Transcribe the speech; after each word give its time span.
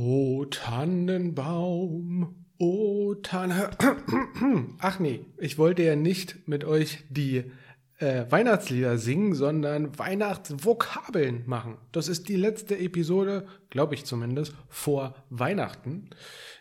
O 0.00 0.44
Tannenbaum, 0.44 2.36
o 2.56 3.14
Tanne. 3.14 3.70
Ach 4.78 5.00
nee, 5.00 5.24
ich 5.38 5.58
wollte 5.58 5.82
ja 5.82 5.96
nicht 5.96 6.46
mit 6.46 6.62
euch 6.62 7.02
die 7.10 7.50
äh, 7.98 8.24
Weihnachtslieder 8.30 8.96
singen, 8.96 9.34
sondern 9.34 9.98
Weihnachtsvokabeln 9.98 11.42
machen. 11.46 11.78
Das 11.90 12.06
ist 12.06 12.28
die 12.28 12.36
letzte 12.36 12.78
Episode, 12.78 13.48
glaube 13.70 13.96
ich 13.96 14.04
zumindest, 14.04 14.54
vor 14.68 15.16
Weihnachten, 15.30 16.10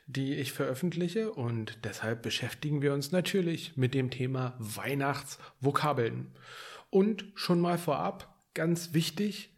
die 0.08 0.34
ich 0.34 0.52
veröffentliche 0.52 1.32
und 1.32 1.78
deshalb 1.84 2.24
beschäftigen 2.24 2.82
wir 2.82 2.92
uns 2.92 3.12
natürlich 3.12 3.78
mit 3.78 3.94
dem 3.94 4.10
Thema 4.10 4.56
Weihnachtsvokabeln. 4.58 6.32
Und 6.90 7.26
schon 7.36 7.62
mal 7.62 7.78
vorab, 7.78 8.36
ganz 8.56 8.96
wichtig, 8.96 9.57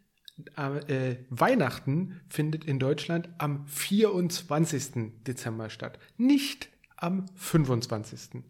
äh, 0.56 1.16
Weihnachten 1.30 2.20
findet 2.28 2.64
in 2.64 2.78
Deutschland 2.78 3.28
am 3.38 3.66
24. 3.66 5.12
Dezember 5.26 5.70
statt, 5.70 5.98
nicht 6.16 6.68
am 6.96 7.26
25. 7.34 8.42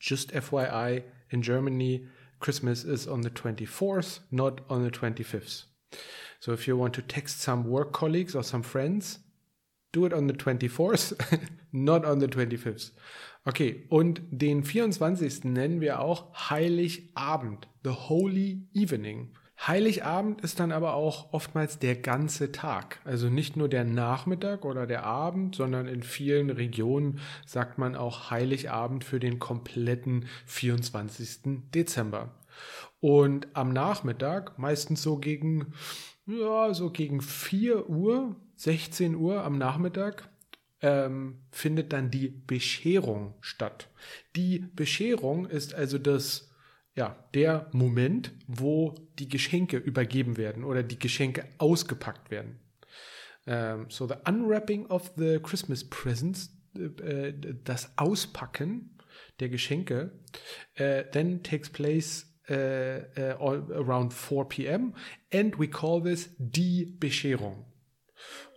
Just 0.00 0.32
FYI, 0.32 1.02
in 1.28 1.42
Germany, 1.42 2.06
Christmas 2.40 2.84
is 2.84 3.08
on 3.08 3.22
the 3.22 3.30
24th, 3.30 4.20
not 4.30 4.62
on 4.68 4.84
the 4.84 4.90
25th. 4.90 5.64
So 6.38 6.52
if 6.52 6.66
you 6.66 6.76
want 6.76 6.94
to 6.94 7.02
text 7.02 7.40
some 7.40 7.64
work 7.68 7.92
colleagues 7.92 8.34
or 8.34 8.44
some 8.44 8.62
friends, 8.62 9.20
do 9.92 10.04
it 10.04 10.12
on 10.12 10.26
the 10.26 10.34
24th, 10.34 11.14
not 11.72 12.04
on 12.04 12.20
the 12.20 12.28
25th. 12.28 12.92
Okay, 13.46 13.86
und 13.88 14.20
den 14.30 14.64
24. 14.64 15.44
nennen 15.44 15.80
wir 15.80 16.00
auch 16.00 16.50
Heiligabend, 16.50 17.68
the 17.84 17.90
Holy 17.90 18.66
Evening. 18.74 19.30
Heiligabend 19.58 20.42
ist 20.42 20.60
dann 20.60 20.70
aber 20.70 20.94
auch 20.94 21.32
oftmals 21.32 21.78
der 21.78 21.96
ganze 21.96 22.52
Tag. 22.52 23.00
Also 23.04 23.28
nicht 23.28 23.56
nur 23.56 23.68
der 23.68 23.84
Nachmittag 23.84 24.64
oder 24.64 24.86
der 24.86 25.04
Abend, 25.04 25.56
sondern 25.56 25.86
in 25.88 26.02
vielen 26.02 26.50
Regionen 26.50 27.20
sagt 27.46 27.78
man 27.78 27.96
auch 27.96 28.30
Heiligabend 28.30 29.02
für 29.02 29.18
den 29.18 29.38
kompletten 29.38 30.26
24. 30.44 31.70
Dezember. 31.74 32.34
Und 33.00 33.48
am 33.54 33.72
Nachmittag, 33.72 34.58
meistens 34.58 35.02
so 35.02 35.18
gegen, 35.18 35.72
ja, 36.26 36.74
so 36.74 36.90
gegen 36.90 37.20
4 37.22 37.88
Uhr, 37.88 38.36
16 38.56 39.14
Uhr 39.14 39.42
am 39.42 39.58
Nachmittag, 39.58 40.28
ähm, 40.82 41.40
findet 41.50 41.92
dann 41.92 42.10
die 42.10 42.28
Bescherung 42.28 43.34
statt. 43.40 43.88
Die 44.36 44.58
Bescherung 44.74 45.46
ist 45.46 45.74
also 45.74 45.98
das 45.98 46.50
ja, 46.96 47.14
der 47.34 47.68
Moment, 47.72 48.32
wo 48.48 48.94
die 49.18 49.28
Geschenke 49.28 49.76
übergeben 49.76 50.36
werden 50.36 50.64
oder 50.64 50.82
die 50.82 50.98
Geschenke 50.98 51.44
ausgepackt 51.58 52.30
werden. 52.30 52.58
Um, 53.44 53.52
ähm, 53.52 53.86
so 53.90 54.08
the 54.08 54.14
unwrapping 54.26 54.86
of 54.86 55.12
the 55.16 55.38
Christmas 55.40 55.84
presents, 55.88 56.50
äh, 56.74 57.32
das 57.62 57.96
Auspacken 57.96 58.98
der 59.38 59.50
Geschenke, 59.50 60.10
äh, 60.74 61.04
then 61.12 61.44
takes 61.44 61.70
place 61.70 62.26
äh, 62.48 62.98
äh 62.98 63.36
around 63.38 64.12
4 64.12 64.44
p.m. 64.46 64.94
and 65.32 65.58
we 65.60 65.68
call 65.68 66.02
this 66.02 66.34
die 66.38 66.86
Bescherung. 66.98 67.64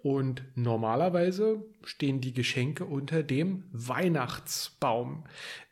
Und 0.02 0.44
normalerweise 0.56 1.64
stehen 1.84 2.22
die 2.22 2.34
Geschenke 2.34 2.86
unter 2.86 3.22
dem 3.22 3.64
Weihnachtsbaum. 3.72 5.26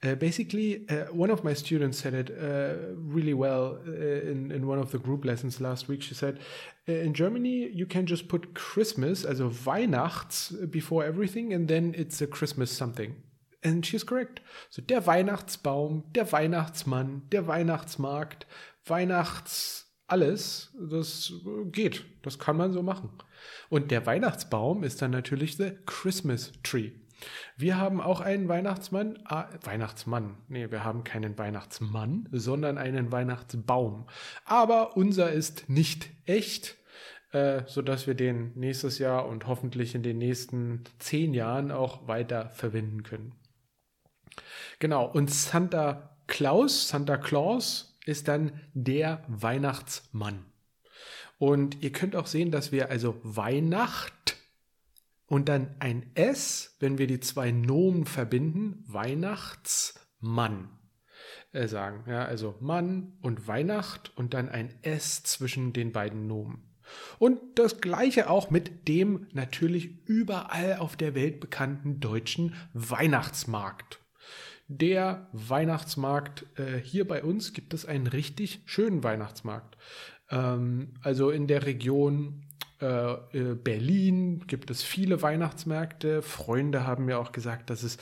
Uh, 0.03 0.15
basically, 0.15 0.85
uh, 0.89 1.13
one 1.13 1.31
of 1.31 1.43
my 1.43 1.55
students 1.55 1.99
said 1.99 2.13
it 2.13 2.29
uh, 2.29 2.95
really 3.13 3.33
well 3.33 3.79
in, 3.85 4.51
in 4.51 4.67
one 4.67 4.79
of 4.79 4.91
the 4.91 4.99
group 4.99 5.23
lessons 5.23 5.59
last 5.59 5.87
week. 5.87 6.03
She 6.03 6.13
said, 6.13 6.39
in 6.85 7.13
Germany, 7.13 7.69
you 7.73 7.85
can 7.85 8.05
just 8.05 8.27
put 8.27 8.53
Christmas, 8.53 9.25
also 9.25 9.49
Weihnachts, 9.49 10.53
before 10.71 11.05
everything, 11.05 11.53
and 11.53 11.67
then 11.67 11.93
it's 11.97 12.21
a 12.21 12.27
Christmas 12.27 12.71
something. 12.71 13.15
And 13.63 13.85
she's 13.85 14.05
correct. 14.05 14.41
So 14.69 14.81
der 14.81 15.05
Weihnachtsbaum, 15.05 16.03
der 16.13 16.31
Weihnachtsmann, 16.31 17.23
der 17.31 17.47
Weihnachtsmarkt, 17.47 18.45
Weihnachts 18.85 19.85
alles, 20.07 20.73
das 20.79 21.33
geht. 21.71 22.05
Das 22.21 22.39
kann 22.39 22.55
man 22.55 22.71
so 22.71 22.81
machen. 22.81 23.09
Und 23.69 23.91
der 23.91 24.05
Weihnachtsbaum 24.05 24.83
ist 24.83 25.01
dann 25.01 25.11
natürlich 25.11 25.57
the 25.57 25.71
Christmas 25.85 26.53
Tree. 26.63 26.91
Wir 27.55 27.77
haben 27.77 27.99
auch 27.99 28.21
einen 28.21 28.47
Weihnachtsmann, 28.47 29.19
ah, 29.25 29.47
Weihnachtsmann. 29.63 30.37
Nee, 30.47 30.69
wir 30.69 30.83
haben 30.83 31.03
keinen 31.03 31.37
Weihnachtsmann, 31.37 32.29
sondern 32.31 32.77
einen 32.77 33.11
Weihnachtsbaum. 33.11 34.07
Aber 34.45 34.95
unser 34.95 35.31
ist 35.31 35.67
nicht 35.67 36.09
echt, 36.25 36.77
äh, 37.31 37.63
sodass 37.65 38.05
wir 38.05 38.13
den 38.13 38.51
nächstes 38.55 38.99
Jahr 38.99 39.27
und 39.27 39.47
hoffentlich 39.47 39.95
in 39.95 40.03
den 40.03 40.19
nächsten 40.19 40.83
zehn 40.99 41.33
Jahren 41.33 41.71
auch 41.71 42.07
weiter 42.07 42.49
verwenden 42.49 43.03
können. 43.03 43.33
Genau, 44.79 45.05
und 45.05 45.31
Santa 45.31 46.17
Claus, 46.27 46.89
Santa 46.89 47.17
Claus 47.17 47.97
ist 48.05 48.27
dann 48.27 48.61
der 48.73 49.23
Weihnachtsmann. 49.27 50.45
Und 51.37 51.83
ihr 51.83 51.91
könnt 51.91 52.15
auch 52.15 52.27
sehen, 52.27 52.51
dass 52.51 52.71
wir 52.71 52.89
also 52.89 53.19
Weihnacht 53.23 54.37
und 55.27 55.49
dann 55.49 55.75
ein 55.79 56.09
S, 56.15 56.75
wenn 56.79 56.97
wir 56.97 57.07
die 57.07 57.19
zwei 57.19 57.51
Nomen 57.51 58.05
verbinden, 58.05 58.83
Weihnachtsmann 58.87 60.69
äh, 61.51 61.67
sagen. 61.67 62.03
Ja, 62.07 62.25
also 62.25 62.55
Mann 62.59 63.17
und 63.21 63.47
Weihnacht 63.47 64.15
und 64.15 64.33
dann 64.33 64.49
ein 64.49 64.73
S 64.81 65.23
zwischen 65.23 65.73
den 65.73 65.91
beiden 65.91 66.27
Nomen. 66.27 66.63
Und 67.19 67.39
das 67.55 67.81
gleiche 67.81 68.29
auch 68.29 68.49
mit 68.49 68.87
dem 68.87 69.27
natürlich 69.33 70.07
überall 70.07 70.77
auf 70.77 70.95
der 70.95 71.15
Welt 71.15 71.39
bekannten 71.39 71.99
deutschen 71.99 72.55
Weihnachtsmarkt. 72.73 73.99
Der 74.69 75.29
Weihnachtsmarkt, 75.31 76.45
äh, 76.59 76.77
hier 76.77 77.07
bei 77.07 77.23
uns 77.23 77.53
gibt 77.53 77.73
es 77.73 77.85
einen 77.85 78.07
richtig 78.07 78.61
schönen 78.65 79.03
Weihnachtsmarkt. 79.03 79.77
Ähm, 80.29 80.93
also 81.01 81.29
in 81.29 81.47
der 81.47 81.65
Region 81.65 82.43
äh, 82.81 83.13
äh, 83.13 83.55
Berlin 83.55 84.45
gibt 84.47 84.69
es 84.69 84.83
viele 84.83 85.21
Weihnachtsmärkte. 85.21 86.21
Freunde 86.21 86.85
haben 86.85 87.05
mir 87.05 87.19
auch 87.19 87.31
gesagt, 87.31 87.69
dass 87.69 87.83
es 87.83 87.97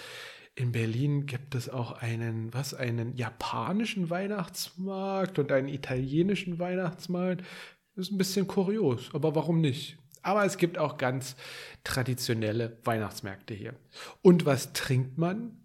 in 0.56 0.72
Berlin 0.72 1.26
gibt 1.26 1.54
es 1.54 1.70
auch 1.70 2.02
einen, 2.02 2.54
was, 2.54 2.74
einen 2.74 3.16
japanischen 3.16 4.10
Weihnachtsmarkt 4.10 5.38
und 5.38 5.52
einen 5.52 5.68
italienischen 5.68 6.60
Weihnachtsmarkt. 6.60 7.44
Ist 7.96 8.12
ein 8.12 8.18
bisschen 8.18 8.48
kurios, 8.48 9.10
aber 9.14 9.36
warum 9.36 9.60
nicht? 9.60 9.98
Aber 10.22 10.46
es 10.46 10.58
gibt 10.58 10.78
auch 10.78 10.98
ganz 10.98 11.36
traditionelle 11.84 12.78
Weihnachtsmärkte 12.84 13.54
hier. 13.54 13.76
Und 14.22 14.46
was 14.46 14.74
trinkt 14.74 15.18
man 15.18 15.58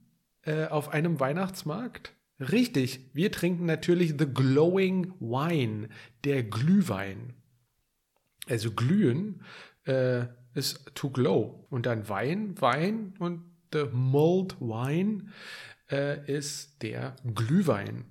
äh, 0.42 0.66
auf 0.66 0.90
einem 0.90 1.18
Weihnachtsmarkt? 1.18 2.12
Richtig, 2.40 3.10
wir 3.12 3.30
trinken 3.30 3.66
natürlich 3.66 4.14
The 4.18 4.26
Glowing 4.26 5.12
Wine, 5.20 5.90
der 6.24 6.42
Glühwein. 6.42 7.34
Also 8.48 8.72
glühen 8.72 9.42
äh, 9.84 10.26
ist 10.54 10.94
to 10.94 11.10
glow. 11.10 11.66
Und 11.70 11.86
dann 11.86 12.08
Wein, 12.08 12.60
Wein 12.60 13.14
und 13.18 13.44
the 13.72 13.84
mulled 13.92 14.58
wine 14.60 15.26
äh, 15.90 16.26
ist 16.32 16.82
der 16.82 17.14
Glühwein. 17.34 18.06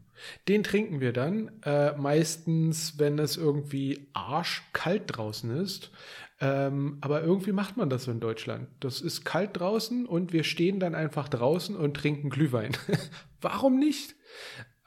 Den 0.47 0.63
trinken 0.63 0.99
wir 0.99 1.13
dann 1.13 1.61
äh, 1.63 1.93
meistens, 1.93 2.99
wenn 2.99 3.19
es 3.19 3.37
irgendwie 3.37 4.09
arschkalt 4.13 5.03
draußen 5.07 5.49
ist. 5.57 5.91
Ähm, 6.41 6.97
aber 7.01 7.21
irgendwie 7.21 7.51
macht 7.51 7.75
man 7.75 7.89
das 7.89 8.05
so 8.05 8.11
in 8.11 8.21
Deutschland. 8.21 8.69
Das 8.79 9.01
ist 9.01 9.25
kalt 9.25 9.59
draußen 9.59 10.05
und 10.05 10.31
wir 10.31 10.43
stehen 10.43 10.79
dann 10.79 10.95
einfach 10.95 11.27
draußen 11.27 11.75
und 11.75 11.95
trinken 11.95 12.29
Glühwein. 12.29 12.77
Warum 13.41 13.77
nicht? 13.77 14.15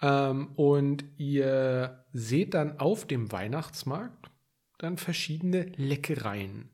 Ähm, 0.01 0.53
und 0.57 1.05
ihr 1.19 2.07
seht 2.13 2.55
dann 2.55 2.79
auf 2.79 3.07
dem 3.07 3.31
Weihnachtsmarkt 3.33 4.31
dann 4.79 4.97
verschiedene 4.97 5.67
Leckereien. 5.77 6.71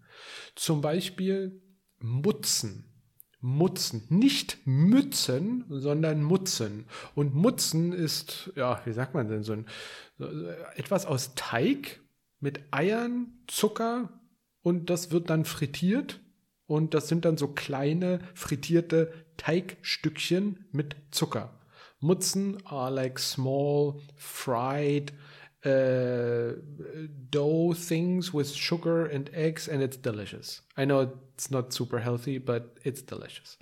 Zum 0.55 0.81
Beispiel 0.81 1.61
Mutzen. 1.99 2.85
Mutzen. 3.41 4.07
Nicht 4.09 4.59
Mützen, 4.65 5.65
sondern 5.69 6.23
Mutzen. 6.23 6.87
Und 7.15 7.35
Mutzen 7.35 7.93
ist, 7.93 8.53
ja, 8.57 8.81
wie 8.85 8.93
sagt 8.93 9.15
man 9.15 9.29
denn 9.29 9.43
so 9.43 9.53
ein, 9.53 9.67
so 10.17 10.27
etwas 10.77 11.07
aus 11.07 11.35
Teig 11.35 12.01
mit 12.41 12.63
Eiern, 12.73 13.39
Zucker 13.47 14.18
und 14.63 14.91
das 14.91 15.11
wird 15.11 15.31
dann 15.31 15.45
frittiert. 15.45 16.21
Und 16.67 16.93
das 16.93 17.09
sind 17.09 17.25
dann 17.25 17.39
so 17.39 17.49
kleine 17.49 18.21
frittierte 18.35 19.13
Teigstückchen 19.39 20.67
mit 20.71 20.97
Zucker. 21.11 21.59
Mutzen 22.01 22.59
are 22.67 22.91
like 22.91 23.19
small 23.19 23.95
fried 24.17 25.13
uh, 25.65 26.53
dough 27.31 27.73
things 27.73 28.33
with 28.35 28.55
sugar 28.55 29.07
and 29.07 29.33
eggs 29.33 29.69
and 29.69 29.83
it's 29.83 29.97
delicious. 29.97 30.63
I 30.77 30.85
know 30.85 31.11
it's 31.35 31.51
not 31.51 31.73
super 31.73 32.01
healthy, 32.01 32.39
but 32.39 32.77
it's 32.85 33.05
delicious. 33.05 33.59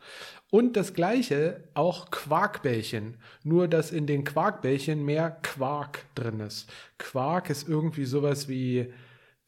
Und 0.50 0.76
das 0.76 0.92
gleiche 0.92 1.64
auch 1.74 2.10
Quarkbällchen, 2.10 3.16
nur 3.42 3.68
dass 3.68 3.92
in 3.92 4.06
den 4.06 4.24
Quarkbällchen 4.24 5.04
mehr 5.04 5.30
Quark 5.42 6.04
drin 6.14 6.40
ist. 6.40 6.68
Quark 6.98 7.50
ist 7.50 7.68
irgendwie 7.68 8.04
sowas 8.04 8.48
wie, 8.48 8.92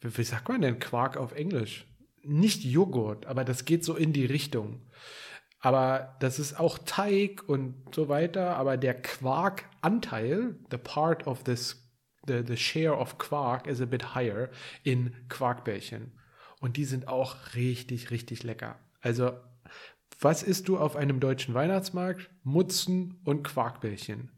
wie 0.01 0.23
sagt 0.23 0.49
man 0.49 0.61
denn 0.61 0.79
Quark 0.79 1.17
auf 1.17 1.33
Englisch? 1.33 1.85
nicht 2.23 2.63
Joghurt, 2.63 3.25
aber 3.25 3.43
das 3.43 3.65
geht 3.65 3.83
so 3.83 3.95
in 3.95 4.13
die 4.13 4.25
Richtung. 4.25 4.81
Aber 5.59 6.15
das 6.21 6.39
ist 6.39 6.59
auch 6.59 6.77
Teig 6.79 7.47
und 7.47 7.93
so 7.93 8.07
weiter. 8.07 8.55
Aber 8.55 8.77
der 8.77 8.93
Quarkanteil, 8.93 10.55
the 10.71 10.77
part 10.77 11.27
of 11.27 11.43
this, 11.43 11.89
the, 12.27 12.43
the 12.45 12.55
share 12.55 12.97
of 12.97 13.17
Quark 13.17 13.67
is 13.67 13.81
a 13.81 13.85
bit 13.85 14.15
higher 14.15 14.49
in 14.83 15.13
Quarkbällchen. 15.27 16.13
Und 16.61 16.77
die 16.77 16.85
sind 16.85 17.07
auch 17.07 17.55
richtig, 17.55 18.11
richtig 18.11 18.43
lecker. 18.43 18.79
Also, 19.01 19.33
was 20.21 20.43
isst 20.43 20.67
du 20.67 20.77
auf 20.77 20.95
einem 20.95 21.19
deutschen 21.19 21.53
Weihnachtsmarkt? 21.53 22.29
Mutzen 22.43 23.19
und 23.25 23.43
Quarkbällchen. 23.43 24.31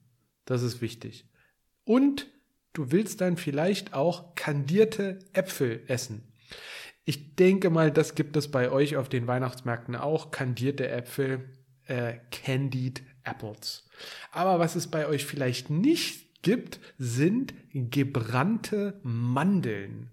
Das 0.46 0.64
ist 0.64 0.82
wichtig. 0.82 1.30
Und 1.84 2.28
du 2.74 2.92
willst 2.92 3.22
dann 3.22 3.38
vielleicht 3.38 3.94
auch 3.94 4.36
kandierte 4.36 5.20
Äpfel 5.34 5.84
essen. 5.88 6.32
Ich 7.04 7.36
denke 7.36 7.70
mal, 7.70 7.92
das 7.92 8.16
gibt 8.16 8.38
es 8.38 8.52
bei 8.52 8.70
euch 8.70 8.96
auf 8.96 9.10
den 9.10 9.28
Weihnachtsmärkten 9.28 9.96
auch. 9.96 10.32
Kandierte 10.32 10.90
Äpfel, 10.90 11.50
äh, 11.86 12.18
Candied 12.32 13.04
Apples. 13.24 13.88
Aber 14.32 14.60
was 14.60 14.76
es 14.76 14.88
bei 14.88 15.08
euch 15.08 15.26
vielleicht 15.26 15.70
nicht 15.70 16.42
gibt, 16.44 16.80
sind 16.98 17.54
gebrannte 17.74 19.00
Mandeln. 19.04 20.12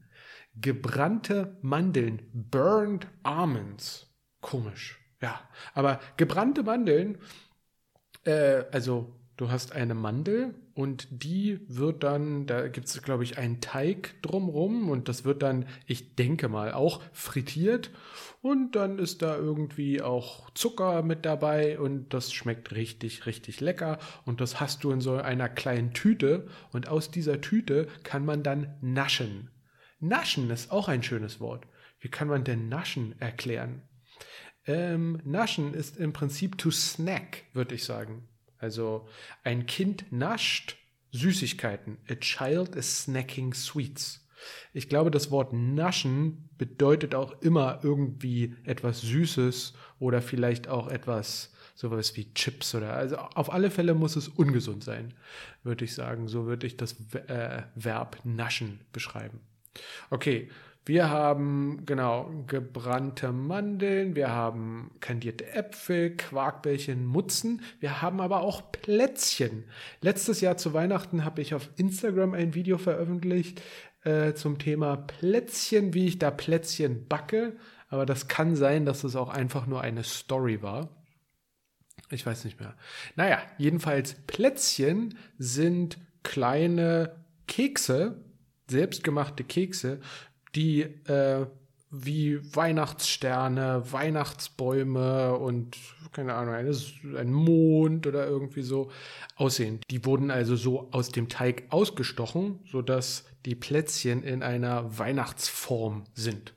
Gebrannte 0.60 1.56
Mandeln, 1.62 2.22
burned 2.32 3.06
almonds. 3.22 4.12
Komisch, 4.40 4.98
ja. 5.20 5.40
Aber 5.74 6.00
gebrannte 6.16 6.62
Mandeln, 6.62 7.18
äh, 8.24 8.64
also 8.72 9.17
du 9.38 9.50
hast 9.50 9.72
eine 9.72 9.94
Mandel 9.94 10.54
und 10.74 11.08
die 11.10 11.60
wird 11.68 12.02
dann, 12.02 12.46
da 12.46 12.68
gibt 12.68 12.88
es, 12.88 13.02
glaube 13.02 13.24
ich, 13.24 13.38
einen 13.38 13.60
Teig 13.60 14.20
drumrum 14.20 14.90
und 14.90 15.08
das 15.08 15.24
wird 15.24 15.42
dann, 15.42 15.66
ich 15.86 16.16
denke 16.16 16.48
mal, 16.48 16.72
auch 16.72 17.00
frittiert 17.12 17.90
und 18.42 18.72
dann 18.72 18.98
ist 18.98 19.22
da 19.22 19.36
irgendwie 19.36 20.02
auch 20.02 20.50
Zucker 20.50 21.02
mit 21.02 21.24
dabei 21.24 21.78
und 21.78 22.12
das 22.12 22.32
schmeckt 22.32 22.72
richtig, 22.72 23.26
richtig 23.26 23.60
lecker 23.60 23.98
und 24.26 24.40
das 24.40 24.60
hast 24.60 24.84
du 24.84 24.90
in 24.90 25.00
so 25.00 25.14
einer 25.14 25.48
kleinen 25.48 25.94
Tüte 25.94 26.48
und 26.72 26.88
aus 26.88 27.10
dieser 27.10 27.40
Tüte 27.40 27.86
kann 28.02 28.24
man 28.24 28.42
dann 28.42 28.76
naschen. 28.80 29.50
Naschen 30.00 30.50
ist 30.50 30.72
auch 30.72 30.88
ein 30.88 31.02
schönes 31.02 31.40
Wort. 31.40 31.64
Wie 32.00 32.08
kann 32.08 32.28
man 32.28 32.44
denn 32.44 32.68
Naschen 32.68 33.20
erklären? 33.20 33.82
Ähm, 34.66 35.20
naschen 35.24 35.72
ist 35.72 35.96
im 35.96 36.12
Prinzip 36.12 36.58
to 36.58 36.70
snack, 36.70 37.44
würde 37.54 37.74
ich 37.74 37.84
sagen. 37.84 38.27
Also 38.58 39.08
ein 39.44 39.66
Kind 39.66 40.10
nascht 40.10 40.76
Süßigkeiten. 41.12 41.98
A 42.08 42.14
child 42.16 42.76
is 42.76 43.04
snacking 43.04 43.54
sweets. 43.54 44.26
Ich 44.72 44.88
glaube, 44.88 45.10
das 45.10 45.30
Wort 45.30 45.52
naschen 45.52 46.48
bedeutet 46.58 47.14
auch 47.14 47.40
immer 47.42 47.80
irgendwie 47.82 48.54
etwas 48.64 49.00
Süßes 49.00 49.74
oder 49.98 50.22
vielleicht 50.22 50.68
auch 50.68 50.88
etwas 50.88 51.52
sowas 51.74 52.16
wie 52.16 52.32
Chips 52.34 52.74
oder 52.74 52.94
also 52.94 53.16
auf 53.16 53.52
alle 53.52 53.70
Fälle 53.70 53.94
muss 53.94 54.16
es 54.16 54.26
ungesund 54.26 54.82
sein, 54.82 55.14
würde 55.62 55.84
ich 55.84 55.94
sagen. 55.94 56.26
So 56.26 56.46
würde 56.46 56.66
ich 56.66 56.76
das 56.76 56.96
äh, 57.14 57.62
Verb 57.76 58.18
naschen 58.24 58.80
beschreiben. 58.92 59.40
Okay, 60.10 60.50
wir 60.88 61.10
haben 61.10 61.84
genau 61.84 62.44
gebrannte 62.46 63.30
Mandeln, 63.30 64.16
wir 64.16 64.30
haben 64.30 64.90
kandierte 65.00 65.52
Äpfel, 65.52 66.16
Quarkbällchen, 66.16 67.04
Mutzen, 67.04 67.60
wir 67.78 68.00
haben 68.00 68.20
aber 68.22 68.40
auch 68.40 68.72
Plätzchen. 68.72 69.64
Letztes 70.00 70.40
Jahr 70.40 70.56
zu 70.56 70.72
Weihnachten 70.72 71.26
habe 71.26 71.42
ich 71.42 71.54
auf 71.54 71.68
Instagram 71.76 72.32
ein 72.32 72.54
Video 72.54 72.78
veröffentlicht 72.78 73.60
äh, 74.04 74.32
zum 74.32 74.58
Thema 74.58 74.96
Plätzchen, 74.96 75.92
wie 75.92 76.06
ich 76.06 76.18
da 76.18 76.30
Plätzchen 76.30 77.06
backe. 77.06 77.56
Aber 77.88 78.06
das 78.06 78.26
kann 78.26 78.56
sein, 78.56 78.86
dass 78.86 79.04
es 79.04 79.14
auch 79.14 79.28
einfach 79.28 79.66
nur 79.66 79.82
eine 79.82 80.04
Story 80.04 80.62
war. 80.62 80.88
Ich 82.10 82.24
weiß 82.24 82.44
nicht 82.44 82.60
mehr. 82.60 82.74
Naja, 83.16 83.42
jedenfalls 83.58 84.14
Plätzchen 84.26 85.18
sind 85.36 85.98
kleine 86.22 87.24
Kekse, 87.46 88.24
selbstgemachte 88.70 89.44
Kekse 89.44 90.00
die 90.54 90.82
äh, 90.82 91.46
wie 91.90 92.38
Weihnachtssterne, 92.54 93.82
Weihnachtsbäume 93.90 95.36
und 95.36 95.76
keine 96.12 96.34
Ahnung, 96.34 96.54
ein 96.54 97.32
Mond 97.32 98.06
oder 98.06 98.26
irgendwie 98.26 98.62
so 98.62 98.90
aussehen. 99.36 99.80
Die 99.90 100.04
wurden 100.04 100.30
also 100.30 100.56
so 100.56 100.88
aus 100.90 101.10
dem 101.10 101.28
Teig 101.28 101.64
ausgestochen, 101.70 102.60
sodass 102.66 103.24
die 103.46 103.54
Plätzchen 103.54 104.22
in 104.22 104.42
einer 104.42 104.98
Weihnachtsform 104.98 106.04
sind. 106.14 106.54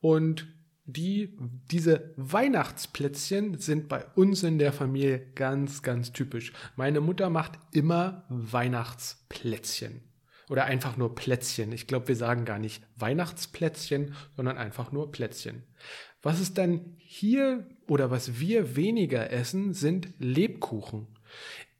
Und 0.00 0.48
die, 0.84 1.36
diese 1.70 2.14
Weihnachtsplätzchen 2.16 3.58
sind 3.58 3.88
bei 3.88 4.06
uns 4.14 4.42
in 4.42 4.58
der 4.58 4.72
Familie 4.72 5.20
ganz, 5.34 5.82
ganz 5.82 6.12
typisch. 6.12 6.52
Meine 6.76 7.00
Mutter 7.00 7.30
macht 7.30 7.58
immer 7.72 8.24
Weihnachtsplätzchen 8.30 10.07
oder 10.48 10.64
einfach 10.64 10.96
nur 10.96 11.14
Plätzchen. 11.14 11.72
Ich 11.72 11.86
glaube, 11.86 12.08
wir 12.08 12.16
sagen 12.16 12.44
gar 12.44 12.58
nicht 12.58 12.82
Weihnachtsplätzchen, 12.96 14.14
sondern 14.36 14.56
einfach 14.56 14.92
nur 14.92 15.12
Plätzchen. 15.12 15.62
Was 16.22 16.40
ist 16.40 16.58
dann 16.58 16.96
hier 16.98 17.66
oder 17.86 18.10
was 18.10 18.38
wir 18.40 18.76
weniger 18.76 19.30
essen, 19.32 19.72
sind 19.72 20.12
Lebkuchen. 20.18 21.06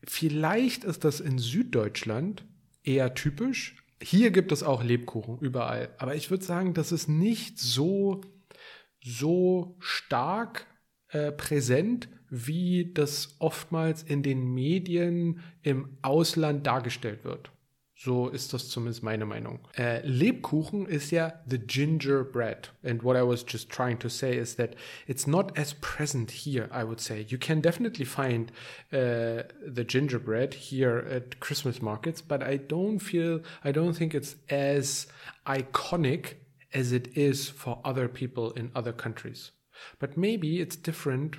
Vielleicht 0.05 0.85
ist 0.85 1.05
das 1.05 1.21
in 1.21 1.39
Süddeutschland 1.39 2.45
eher 2.83 3.15
typisch. 3.15 3.77
Hier 4.01 4.31
gibt 4.31 4.53
es 4.53 4.63
auch 4.63 4.83
Lebkuchen 4.83 5.39
überall. 5.41 5.91
Aber 5.99 6.15
ich 6.15 6.31
würde 6.31 6.45
sagen, 6.45 6.73
das 6.73 6.93
ist 6.93 7.09
nicht 7.09 7.59
so, 7.59 8.21
so 9.03 9.77
stark 9.81 10.67
äh, 11.09 11.33
präsent, 11.33 12.09
wie 12.31 12.93
das 12.93 13.37
oftmals 13.39 14.03
in 14.03 14.23
den 14.23 14.55
Medien 14.55 15.41
im 15.63 15.99
Ausland 16.03 16.67
dargestellt 16.67 17.25
wird. 17.25 17.51
So 18.01 18.29
ist 18.29 18.53
das 18.53 18.69
zumindest 18.69 19.03
meine 19.03 19.27
Meinung. 19.27 19.59
Äh, 19.77 20.07
Lebkuchen 20.07 20.87
ist 20.87 21.11
ja 21.11 21.33
the 21.51 21.59
gingerbread. 21.59 22.73
And 22.85 23.03
what 23.03 23.17
I 23.17 23.27
was 23.27 23.45
just 23.45 23.71
trying 23.71 23.99
to 23.99 24.09
say 24.09 24.37
is 24.37 24.55
that 24.55 24.77
it's 25.09 25.27
not 25.27 25.59
as 25.59 25.75
present 25.75 26.31
here, 26.31 26.69
I 26.73 26.85
would 26.85 27.01
say. 27.01 27.27
You 27.29 27.39
can 27.39 27.61
definitely 27.61 28.05
find 28.05 28.53
uh, 28.93 29.43
the 29.67 29.85
gingerbread 29.85 30.55
here 30.55 31.05
at 31.11 31.41
Christmas 31.41 31.83
markets, 31.83 32.23
but 32.23 32.41
I 32.41 32.59
don't 32.59 33.01
feel, 33.01 33.41
I 33.65 33.73
don't 33.73 33.95
think 33.95 34.15
it's 34.15 34.37
as 34.49 35.09
iconic 35.45 36.35
as 36.73 36.93
it 36.93 37.17
is 37.17 37.49
for 37.49 37.81
other 37.85 38.07
people 38.07 38.53
in 38.53 38.71
other 38.77 38.93
countries. 38.93 39.51
But 39.99 40.17
maybe 40.17 40.61
it's 40.61 40.77
different 40.77 41.39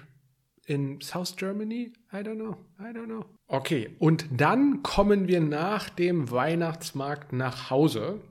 in 0.70 1.02
South 1.02 1.36
Germany? 1.36 1.94
I 2.14 2.18
don't 2.18 2.36
know. 2.36 2.56
I 2.80 2.94
don't 2.94 3.08
know. 3.08 3.26
Okay, 3.48 3.96
und 3.98 4.26
dann 4.32 4.84
kommen 4.84 5.28
wir 5.28 5.42
nach 5.42 5.90
dem 5.90 6.30
Weihnachtsmarkt 6.30 7.34
nach 7.34 7.72
Hause. 7.72 8.22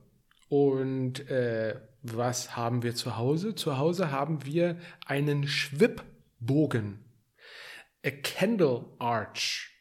Und 0.49 1.29
äh, 1.29 1.75
was 2.03 2.57
haben 2.57 2.85
wir 2.85 2.95
zu 2.95 3.17
Hause? 3.17 3.57
Zu 3.57 3.77
Hause 3.77 4.13
haben 4.13 4.47
wir 4.47 4.79
einen 5.05 5.49
Schwibbogen. 5.49 7.05
A 8.07 8.11
Candle 8.11 8.85
Arch. 9.01 9.75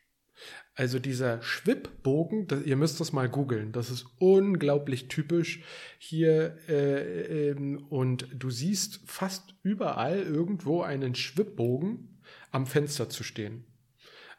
Also 0.73 0.97
dieser 0.99 1.41
Schwibbogen, 1.43 2.47
das, 2.47 2.63
ihr 2.63 2.75
müsst 2.75 2.99
das 2.99 3.11
mal 3.11 3.29
googeln, 3.29 3.71
das 3.71 3.89
ist 3.89 4.05
unglaublich 4.19 5.07
typisch 5.07 5.63
hier 5.97 6.57
äh, 6.69 7.49
äh, 7.49 7.77
und 7.89 8.27
du 8.31 8.51
siehst 8.51 9.01
fast 9.05 9.55
überall 9.63 10.21
irgendwo 10.21 10.83
einen 10.83 11.15
Schwibbogen 11.15 12.16
am 12.51 12.65
Fenster 12.65 13.09
zu 13.09 13.23
stehen. 13.23 13.65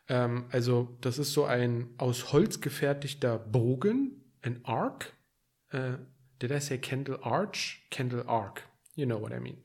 Ähm, 0.09 0.47
also 0.51 0.97
das 1.01 1.19
ist 1.19 1.33
so 1.33 1.45
ein 1.45 1.91
aus 1.99 2.33
Holz 2.33 2.61
gefertigter 2.61 3.39
Bogen, 3.39 4.25
ein 4.43 4.65
Arc. 4.65 5.13
Äh, 5.71 5.99
did 6.41 6.51
I 6.51 6.61
say 6.61 6.79
Candle 6.79 7.23
Arch? 7.23 7.87
Candle 7.91 8.27
Arc. 8.27 8.63
You 8.95 9.07
know 9.07 9.21
what 9.21 9.33
I 9.33 9.41
mean. 9.41 9.59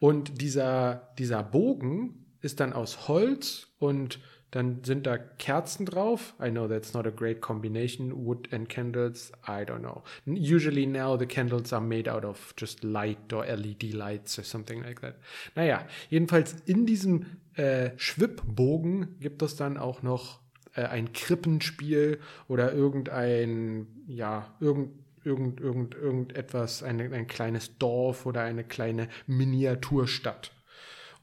Und 0.00 0.40
dieser, 0.40 1.14
dieser 1.18 1.42
Bogen 1.42 2.36
ist 2.40 2.60
dann 2.60 2.72
aus 2.72 3.08
Holz 3.08 3.68
und 3.78 4.20
dann 4.52 4.84
sind 4.84 5.06
da 5.06 5.18
Kerzen 5.18 5.86
drauf. 5.86 6.34
I 6.40 6.50
know 6.50 6.68
that's 6.68 6.94
not 6.94 7.06
a 7.06 7.10
great 7.10 7.40
combination. 7.40 8.24
Wood 8.24 8.52
and 8.52 8.68
candles, 8.68 9.32
I 9.46 9.64
don't 9.64 9.80
know. 9.80 10.02
Usually 10.24 10.86
now 10.86 11.18
the 11.18 11.26
candles 11.26 11.72
are 11.72 11.80
made 11.80 12.08
out 12.08 12.24
of 12.24 12.54
just 12.56 12.84
light 12.84 13.32
or 13.32 13.44
LED 13.44 13.92
lights 13.92 14.38
or 14.38 14.44
something 14.44 14.82
like 14.82 15.00
that. 15.00 15.16
Naja, 15.56 15.86
jedenfalls 16.10 16.54
in 16.64 16.86
diesem 16.86 17.26
äh, 17.54 17.90
Schwibbogen 17.96 19.18
gibt 19.18 19.42
es 19.42 19.56
dann 19.56 19.76
auch 19.76 20.02
noch 20.02 20.40
äh, 20.74 20.84
ein 20.84 21.12
Krippenspiel 21.12 22.20
oder 22.48 22.72
irgendein, 22.72 23.86
ja, 24.06 24.54
irgend, 24.60 24.92
irgend, 25.24 25.60
irgend, 25.60 25.94
irgendetwas, 25.94 26.82
ein, 26.82 27.00
ein 27.12 27.26
kleines 27.26 27.78
Dorf 27.78 28.26
oder 28.26 28.42
eine 28.42 28.62
kleine 28.62 29.08
Miniaturstadt. 29.26 30.52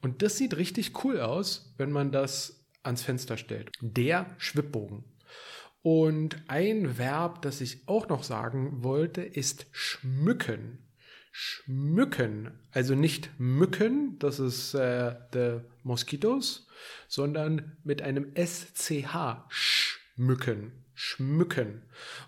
Und 0.01 0.21
das 0.21 0.37
sieht 0.37 0.57
richtig 0.57 1.03
cool 1.05 1.21
aus, 1.21 1.73
wenn 1.77 1.91
man 1.91 2.11
das 2.11 2.62
ans 2.83 3.03
Fenster 3.03 3.37
stellt. 3.37 3.71
Der 3.81 4.27
Schwibbogen. 4.37 5.03
Und 5.81 6.37
ein 6.47 6.97
Verb, 6.97 7.41
das 7.41 7.59
ich 7.59 7.87
auch 7.87 8.07
noch 8.07 8.23
sagen 8.23 8.83
wollte, 8.83 9.21
ist 9.21 9.65
schmücken. 9.71 10.79
schmücken. 11.31 12.51
Also 12.71 12.95
nicht 12.95 13.31
mücken, 13.39 14.17
das 14.19 14.39
ist 14.39 14.75
äh, 14.75 15.15
the 15.33 15.59
mosquitoes, 15.83 16.67
sondern 17.07 17.77
mit 17.83 18.01
einem 18.01 18.31
SCH 18.35 19.45
schmücken. 19.49 20.71
Schmücken. 20.93 21.81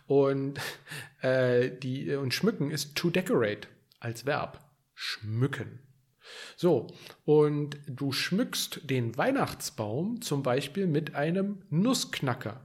Und, 0.08 0.60
äh, 1.22 1.70
die, 1.70 2.16
und 2.16 2.34
schmücken 2.34 2.72
ist 2.72 2.96
to 2.96 3.10
decorate 3.10 3.68
als 4.00 4.26
Verb. 4.26 4.60
Schmücken. 4.96 5.85
So, 6.56 6.88
und 7.26 7.78
du 7.88 8.12
schmückst 8.12 8.90
den 8.90 9.18
Weihnachtsbaum 9.18 10.22
zum 10.22 10.44
Beispiel 10.44 10.88
mit 10.88 11.16
einem 11.16 11.62
Nussknacker. 11.70 12.62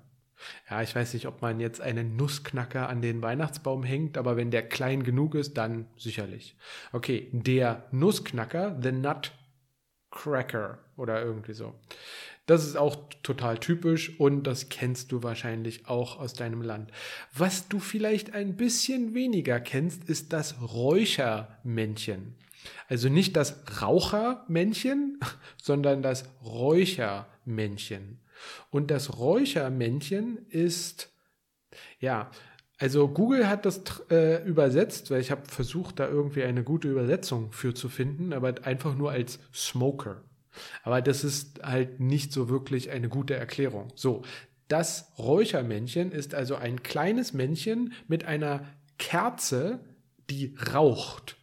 Ja, 0.70 0.82
ich 0.82 0.94
weiß 0.94 1.14
nicht, 1.14 1.26
ob 1.26 1.42
man 1.42 1.60
jetzt 1.60 1.80
einen 1.80 2.16
Nussknacker 2.16 2.88
an 2.88 3.02
den 3.02 3.22
Weihnachtsbaum 3.22 3.84
hängt, 3.84 4.16
aber 4.16 4.36
wenn 4.36 4.50
der 4.50 4.68
klein 4.68 5.02
genug 5.02 5.34
ist, 5.34 5.54
dann 5.54 5.86
sicherlich. 5.96 6.56
Okay, 6.92 7.28
der 7.32 7.84
Nussknacker, 7.90 8.78
the 8.82 8.92
Nutcracker 8.92 10.78
oder 10.96 11.22
irgendwie 11.22 11.54
so. 11.54 11.74
Das 12.46 12.66
ist 12.66 12.76
auch 12.76 12.96
total 13.22 13.58
typisch 13.58 14.18
und 14.18 14.44
das 14.44 14.68
kennst 14.70 15.12
du 15.12 15.22
wahrscheinlich 15.22 15.86
auch 15.86 16.18
aus 16.18 16.32
deinem 16.32 16.62
Land. 16.62 16.90
Was 17.32 17.68
du 17.68 17.78
vielleicht 17.78 18.34
ein 18.34 18.56
bisschen 18.56 19.14
weniger 19.14 19.60
kennst, 19.60 20.08
ist 20.08 20.32
das 20.32 20.60
Räuchermännchen. 20.60 22.34
Also 22.88 23.08
nicht 23.08 23.36
das 23.36 23.62
Rauchermännchen, 23.80 25.20
sondern 25.62 26.02
das 26.02 26.24
Räuchermännchen. 26.44 28.20
Und 28.70 28.90
das 28.90 29.18
Räuchermännchen 29.18 30.46
ist, 30.48 31.12
ja, 31.98 32.30
also 32.78 33.08
Google 33.08 33.46
hat 33.46 33.66
das 33.66 33.82
äh, 34.10 34.42
übersetzt, 34.44 35.10
weil 35.10 35.20
ich 35.20 35.30
habe 35.30 35.42
versucht, 35.44 36.00
da 36.00 36.08
irgendwie 36.08 36.44
eine 36.44 36.64
gute 36.64 36.88
Übersetzung 36.88 37.52
für 37.52 37.74
zu 37.74 37.90
finden, 37.90 38.32
aber 38.32 38.54
einfach 38.64 38.94
nur 38.94 39.10
als 39.10 39.38
Smoker. 39.54 40.22
Aber 40.82 41.02
das 41.02 41.22
ist 41.22 41.62
halt 41.62 42.00
nicht 42.00 42.32
so 42.32 42.48
wirklich 42.48 42.90
eine 42.90 43.10
gute 43.10 43.34
Erklärung. 43.34 43.92
So, 43.94 44.22
das 44.68 45.12
Räuchermännchen 45.18 46.12
ist 46.12 46.34
also 46.34 46.56
ein 46.56 46.82
kleines 46.82 47.32
Männchen 47.34 47.92
mit 48.08 48.24
einer 48.24 48.64
Kerze, 48.98 49.80
die 50.30 50.54
raucht. 50.72 51.36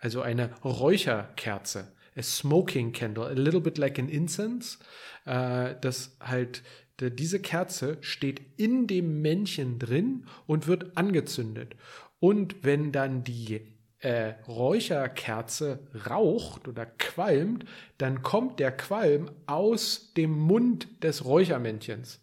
Also 0.00 0.22
eine 0.22 0.50
Räucherkerze. 0.64 1.92
A 2.16 2.22
smoking 2.22 2.92
candle, 2.92 3.26
a 3.26 3.32
little 3.32 3.60
bit 3.60 3.78
like 3.78 3.98
an 3.98 4.08
incense 4.08 4.78
äh, 5.24 5.74
dass 5.80 6.16
halt 6.20 6.62
diese 7.00 7.40
Kerze 7.40 7.96
steht 8.02 8.42
in 8.56 8.86
dem 8.86 9.22
Männchen 9.22 9.78
drin 9.78 10.26
und 10.46 10.66
wird 10.66 10.96
angezündet. 10.98 11.74
Und 12.18 12.62
wenn 12.62 12.92
dann 12.92 13.24
die 13.24 13.62
äh, 14.00 14.34
Räucherkerze 14.46 15.78
raucht 16.08 16.68
oder 16.68 16.84
qualmt, 16.84 17.64
dann 17.96 18.22
kommt 18.22 18.60
der 18.60 18.72
Qualm 18.72 19.30
aus 19.46 20.12
dem 20.14 20.32
Mund 20.32 21.02
des 21.02 21.24
Räuchermännchens. 21.24 22.20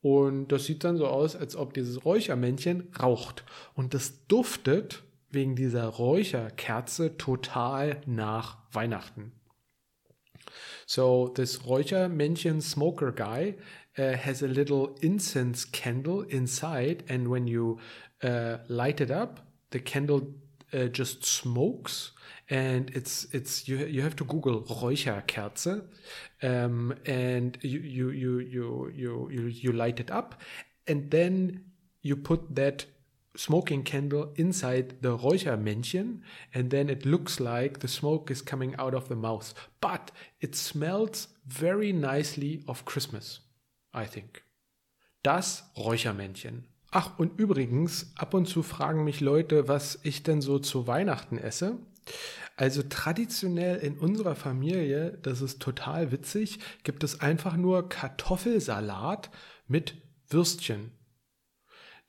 Und 0.00 0.48
das 0.48 0.64
sieht 0.64 0.82
dann 0.84 0.96
so 0.96 1.06
aus, 1.06 1.36
als 1.36 1.54
ob 1.54 1.74
dieses 1.74 2.04
Räuchermännchen 2.04 2.92
raucht. 3.00 3.44
Und 3.74 3.94
das 3.94 4.26
duftet 4.26 5.04
wegen 5.30 5.56
dieser 5.56 5.84
Räucherkerze 5.84 7.16
total 7.16 8.00
nach 8.06 8.58
Weihnachten. 8.72 9.32
So 10.86 11.28
this 11.28 11.66
Räuchermännchen 11.66 12.60
smoker 12.60 13.12
guy 13.12 13.56
uh, 13.98 14.16
has 14.16 14.42
a 14.42 14.46
little 14.46 14.94
incense 15.00 15.68
candle 15.70 16.24
inside, 16.28 17.04
and 17.08 17.30
when 17.30 17.46
you 17.46 17.78
uh, 18.22 18.58
light 18.68 19.00
it 19.00 19.10
up, 19.10 19.46
the 19.70 19.80
candle 19.80 20.34
uh, 20.72 20.88
just 20.90 21.24
smokes. 21.24 22.14
And 22.50 22.88
it's 22.96 23.28
it's 23.32 23.68
you 23.68 23.76
you 23.86 24.00
have 24.02 24.16
to 24.16 24.24
Google 24.24 24.62
Räucherkerze, 24.62 25.86
um, 26.42 26.94
and 27.04 27.58
you 27.62 27.80
you 27.80 28.08
you 28.08 28.38
you 28.38 28.90
you 28.94 29.28
you 29.30 29.46
you 29.48 29.72
light 29.72 30.00
it 30.00 30.10
up, 30.10 30.40
and 30.86 31.10
then 31.10 31.66
you 32.00 32.16
put 32.16 32.56
that 32.56 32.86
smoking 33.38 33.84
candle 33.84 34.32
inside 34.34 34.96
the 35.00 35.08
Räuchermännchen 35.08 36.22
and 36.52 36.70
then 36.70 36.88
it 36.88 37.04
looks 37.04 37.38
like 37.38 37.80
the 37.80 37.88
smoke 37.88 38.32
is 38.32 38.44
coming 38.44 38.74
out 38.76 38.94
of 38.94 39.08
the 39.08 39.14
mouth. 39.14 39.54
But 39.80 40.12
it 40.40 40.56
smells 40.56 41.28
very 41.46 41.92
nicely 41.92 42.62
of 42.66 42.84
Christmas, 42.84 43.40
I 43.94 44.06
think. 44.06 44.42
Das 45.22 45.70
Räuchermännchen. 45.76 46.64
Ach, 46.90 47.18
und 47.18 47.38
übrigens, 47.38 48.12
ab 48.16 48.34
und 48.34 48.46
zu 48.46 48.62
fragen 48.62 49.04
mich 49.04 49.20
Leute, 49.20 49.68
was 49.68 49.98
ich 50.02 50.22
denn 50.22 50.40
so 50.40 50.58
zu 50.58 50.86
Weihnachten 50.86 51.38
esse. 51.38 51.78
Also 52.56 52.82
traditionell 52.82 53.76
in 53.76 53.98
unserer 53.98 54.34
Familie, 54.34 55.18
das 55.22 55.42
ist 55.42 55.60
total 55.60 56.10
witzig, 56.10 56.58
gibt 56.82 57.04
es 57.04 57.20
einfach 57.20 57.56
nur 57.56 57.88
Kartoffelsalat 57.88 59.30
mit 59.68 59.94
Würstchen. 60.28 60.90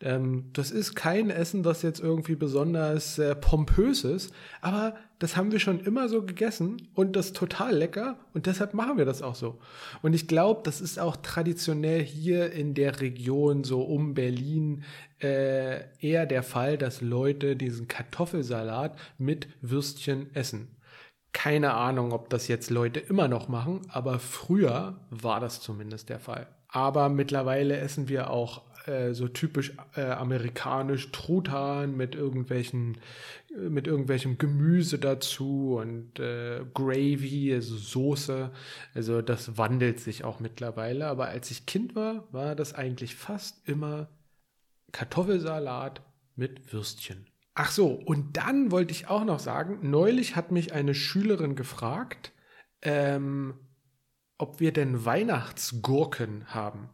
Ähm, 0.02 0.50
das 0.54 0.72
ist 0.72 0.96
kein 0.96 1.30
Essen, 1.30 1.62
das 1.62 1.82
jetzt 1.82 2.00
irgendwie 2.00 2.36
besonders 2.36 3.20
äh, 3.20 3.36
pompös 3.36 4.06
ist, 4.06 4.34
aber 4.62 4.96
das 5.20 5.36
haben 5.36 5.52
wir 5.52 5.60
schon 5.60 5.82
immer 5.82 6.08
so 6.08 6.24
gegessen 6.24 6.88
und 6.94 7.18
das 7.18 7.28
ist 7.28 7.36
total 7.36 7.76
lecker 7.76 8.18
und 8.34 8.46
deshalb 8.46 8.74
machen 8.74 8.98
wir 8.98 9.04
das 9.04 9.22
auch 9.22 9.36
so. 9.36 9.60
Und 10.02 10.14
ich 10.14 10.28
glaube, 10.28 10.62
das 10.64 10.80
ist 10.80 11.00
auch 11.00 11.18
traditionell 11.18 12.02
hier 12.02 12.54
in 12.54 12.74
der 12.74 13.02
Region 13.02 13.66
so 13.66 13.82
um 13.82 14.14
Berlin 14.14 14.86
äh, 15.22 15.82
eher 16.00 16.26
der 16.26 16.44
Fall, 16.44 16.78
dass 16.78 17.02
Leute 17.02 17.58
diesen 17.58 17.90
Kartoffelsalat 17.90 18.98
mit 19.18 19.50
Würstchen 19.62 20.34
essen. 20.34 20.78
Keine 21.34 21.74
Ahnung, 21.74 22.14
ob 22.14 22.30
das 22.30 22.48
jetzt 22.48 22.70
Leute 22.70 23.02
immer 23.02 23.28
noch 23.28 23.50
machen, 23.50 23.82
aber 23.90 24.18
früher 24.20 25.02
war 25.10 25.42
das 25.42 25.60
zumindest 25.60 26.08
der 26.08 26.20
Fall. 26.20 26.48
Aber 26.70 27.10
mittlerweile 27.10 27.78
essen 27.78 28.08
wir 28.08 28.30
auch 28.30 28.62
äh, 28.90 29.14
so 29.14 29.28
typisch 29.28 29.74
äh, 29.96 30.02
amerikanisch 30.02 31.12
Truthahn 31.12 31.96
mit 31.96 32.16
irgendwelchen 32.16 32.98
äh, 33.56 33.70
mit 33.70 33.88
irgendwelchem 33.88 34.38
Gemüse 34.38 34.98
dazu 35.00 35.78
und 35.80 36.20
äh, 36.20 36.66
Gravy, 36.74 37.54
also 37.54 37.78
Soße. 37.78 38.52
Also 38.94 39.22
das 39.22 39.58
wandelt 39.58 40.00
sich 40.00 40.24
auch 40.24 40.40
mittlerweile. 40.40 41.08
Aber 41.08 41.28
als 41.28 41.52
ich 41.52 41.66
Kind 41.66 41.96
war, 41.96 42.28
war 42.32 42.56
das 42.56 42.74
eigentlich 42.74 43.16
fast 43.16 43.68
immer 43.68 44.10
Kartoffelsalat 44.92 46.02
mit 46.36 46.74
Würstchen. 46.74 47.28
Ach 47.54 47.72
so, 47.72 47.88
und 47.88 48.38
dann 48.38 48.72
wollte 48.72 48.92
ich 48.92 49.08
auch 49.08 49.26
noch 49.26 49.40
sagen, 49.40 49.80
neulich 49.82 50.36
hat 50.36 50.52
mich 50.52 50.74
eine 50.74 50.96
Schülerin 50.96 51.56
gefragt, 51.56 52.32
ähm, 52.82 53.56
ob 54.38 54.62
wir 54.62 54.72
denn 54.72 55.04
Weihnachtsgurken 55.04 56.54
haben 56.54 56.90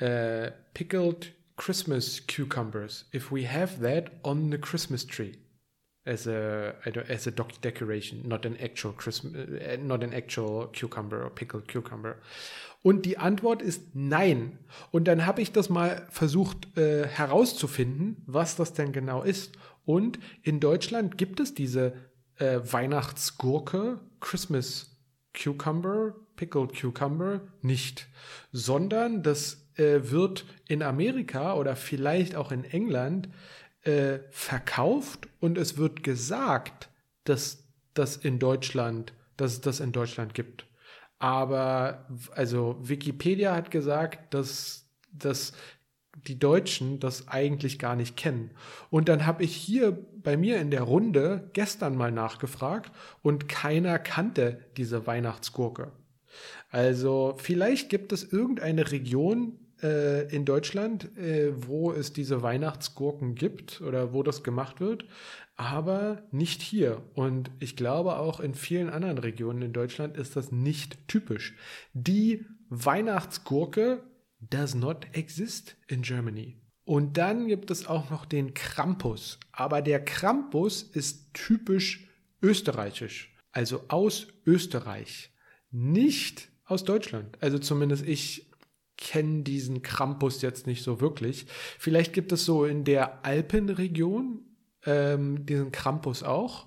uh, 0.00 0.50
pickled 0.74 1.28
Christmas 1.56 2.20
cucumbers 2.20 3.04
if 3.12 3.32
we 3.32 3.44
have 3.44 3.80
that 3.80 4.10
on 4.22 4.50
the 4.50 4.58
Christmas 4.58 5.04
tree 5.04 5.34
as 6.08 6.26
a 6.26 6.74
as 7.08 7.26
a 7.26 7.30
decoration, 7.30 8.22
not 8.26 8.46
an 8.46 8.56
actual 8.60 8.92
Christmas, 8.92 9.34
uh, 9.34 9.76
not 9.80 10.02
an 10.02 10.14
actual 10.14 10.68
cucumber 10.72 11.22
or 11.22 11.30
pickled 11.30 11.68
cucumber. 11.68 12.16
Und 12.82 13.04
die 13.04 13.18
Antwort 13.18 13.60
ist 13.60 13.94
nein. 13.94 14.58
Und 14.90 15.04
dann 15.08 15.26
habe 15.26 15.42
ich 15.42 15.52
das 15.52 15.68
mal 15.68 16.06
versucht 16.10 16.78
äh, 16.78 17.06
herauszufinden, 17.06 18.22
was 18.26 18.56
das 18.56 18.72
denn 18.72 18.92
genau 18.92 19.22
ist. 19.22 19.52
Und 19.84 20.18
in 20.42 20.60
Deutschland 20.60 21.18
gibt 21.18 21.40
es 21.40 21.54
diese 21.54 21.94
äh, 22.36 22.60
Weihnachtsgurke, 22.62 24.00
Christmas 24.20 24.96
Cucumber, 25.34 26.14
Pickled 26.36 26.80
Cucumber 26.80 27.40
nicht, 27.62 28.06
sondern 28.52 29.22
das 29.22 29.67
äh, 29.78 30.10
wird 30.10 30.44
in 30.66 30.82
Amerika 30.82 31.54
oder 31.54 31.76
vielleicht 31.76 32.34
auch 32.34 32.52
in 32.52 32.64
England 32.64 33.28
äh, 33.82 34.18
verkauft 34.30 35.28
und 35.40 35.56
es 35.56 35.78
wird 35.78 36.02
gesagt, 36.02 36.90
dass 37.24 37.64
das 37.94 38.16
in 38.16 38.38
Deutschland, 38.38 39.12
dass 39.36 39.52
es 39.52 39.60
das 39.60 39.80
in 39.80 39.92
Deutschland 39.92 40.34
gibt. 40.34 40.66
Aber 41.18 42.06
also 42.34 42.76
Wikipedia 42.80 43.54
hat 43.54 43.70
gesagt, 43.70 44.34
dass, 44.34 44.88
dass 45.12 45.52
die 46.26 46.38
Deutschen 46.38 47.00
das 47.00 47.28
eigentlich 47.28 47.78
gar 47.78 47.96
nicht 47.96 48.16
kennen. 48.16 48.50
Und 48.90 49.08
dann 49.08 49.26
habe 49.26 49.44
ich 49.44 49.54
hier 49.54 49.92
bei 50.16 50.36
mir 50.36 50.60
in 50.60 50.70
der 50.70 50.82
Runde 50.82 51.50
gestern 51.52 51.96
mal 51.96 52.12
nachgefragt 52.12 52.92
und 53.22 53.48
keiner 53.48 53.98
kannte 53.98 54.66
diese 54.76 55.06
Weihnachtsgurke. 55.06 55.92
Also 56.70 57.36
vielleicht 57.38 57.88
gibt 57.88 58.12
es 58.12 58.24
irgendeine 58.24 58.90
Region, 58.90 59.58
äh, 59.82 60.34
in 60.34 60.44
Deutschland, 60.44 61.16
äh, 61.16 61.52
wo 61.66 61.92
es 61.92 62.12
diese 62.12 62.42
Weihnachtsgurken 62.42 63.34
gibt 63.34 63.80
oder 63.80 64.12
wo 64.12 64.22
das 64.22 64.42
gemacht 64.42 64.80
wird, 64.80 65.04
aber 65.56 66.22
nicht 66.30 66.62
hier. 66.62 67.02
Und 67.14 67.50
ich 67.58 67.76
glaube 67.76 68.16
auch 68.16 68.40
in 68.40 68.54
vielen 68.54 68.90
anderen 68.90 69.18
Regionen 69.18 69.62
in 69.62 69.72
Deutschland 69.72 70.16
ist 70.16 70.36
das 70.36 70.52
nicht 70.52 71.08
typisch. 71.08 71.54
Die 71.92 72.46
Weihnachtsgurke 72.70 74.02
does 74.40 74.74
not 74.74 75.06
exist 75.12 75.76
in 75.88 76.02
Germany. 76.02 76.60
Und 76.84 77.18
dann 77.18 77.48
gibt 77.48 77.70
es 77.70 77.86
auch 77.86 78.08
noch 78.08 78.24
den 78.24 78.54
Krampus. 78.54 79.38
Aber 79.52 79.82
der 79.82 80.02
Krampus 80.04 80.82
ist 80.82 81.34
typisch 81.34 82.08
österreichisch, 82.40 83.34
also 83.52 83.84
aus 83.88 84.28
Österreich, 84.46 85.30
nicht 85.70 86.48
aus 86.64 86.84
Deutschland. 86.84 87.36
Also 87.42 87.58
zumindest 87.58 88.06
ich 88.06 88.47
kenne 88.98 89.42
diesen 89.42 89.80
Krampus 89.80 90.42
jetzt 90.42 90.66
nicht 90.66 90.82
so 90.82 91.00
wirklich. 91.00 91.46
Vielleicht 91.78 92.12
gibt 92.12 92.32
es 92.32 92.44
so 92.44 92.66
in 92.66 92.84
der 92.84 93.24
Alpenregion 93.24 94.40
ähm, 94.84 95.46
diesen 95.46 95.72
Krampus 95.72 96.22
auch. 96.22 96.66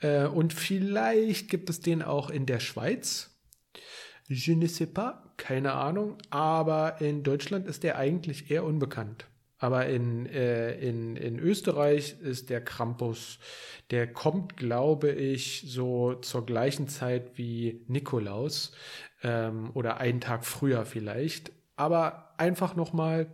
Äh, 0.00 0.26
und 0.26 0.52
vielleicht 0.52 1.48
gibt 1.48 1.70
es 1.70 1.80
den 1.80 2.02
auch 2.02 2.30
in 2.30 2.46
der 2.46 2.60
Schweiz. 2.60 3.30
Je 4.28 4.54
ne 4.54 4.68
sais 4.68 4.92
pas, 4.92 5.14
keine 5.36 5.72
Ahnung. 5.72 6.18
Aber 6.30 7.00
in 7.00 7.22
Deutschland 7.22 7.66
ist 7.66 7.82
der 7.82 7.98
eigentlich 7.98 8.50
eher 8.50 8.64
unbekannt. 8.64 9.26
Aber 9.58 9.86
in, 9.86 10.26
äh, 10.26 10.74
in, 10.78 11.16
in 11.16 11.38
Österreich 11.38 12.16
ist 12.20 12.50
der 12.50 12.62
Krampus, 12.62 13.38
der 13.90 14.12
kommt, 14.12 14.56
glaube 14.56 15.12
ich, 15.12 15.64
so 15.68 16.14
zur 16.14 16.44
gleichen 16.44 16.88
Zeit 16.88 17.38
wie 17.38 17.84
Nikolaus 17.86 18.72
ähm, 19.22 19.70
oder 19.74 19.98
einen 19.98 20.20
Tag 20.20 20.44
früher 20.44 20.84
vielleicht. 20.84 21.52
Aber 21.76 22.34
einfach 22.38 22.76
nochmal 22.76 23.32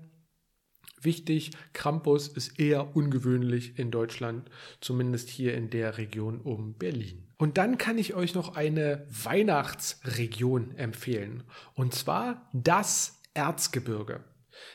wichtig, 1.01 1.53
Krampus 1.73 2.29
ist 2.29 2.59
eher 2.59 2.97
ungewöhnlich 2.97 3.79
in 3.79 3.91
Deutschland, 3.91 4.51
zumindest 4.81 5.29
hier 5.29 5.55
in 5.55 5.71
der 5.71 5.99
Region 5.99 6.41
um 6.41 6.75
Berlin. 6.75 7.29
Und 7.37 7.57
dann 7.57 7.79
kann 7.79 7.99
ich 7.99 8.15
euch 8.15 8.35
noch 8.35 8.57
eine 8.57 9.07
Weihnachtsregion 9.09 10.77
empfehlen, 10.77 11.45
und 11.75 11.95
zwar 11.95 12.49
das 12.53 13.21
Erzgebirge. 13.35 14.25